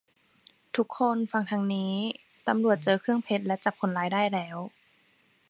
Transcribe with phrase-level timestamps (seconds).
[0.75, 1.93] ทุกคนฟังทางนี้
[2.47, 4.57] ตำรวจเจอเครื่องเพชรและจับคนร้ายได้แล้ว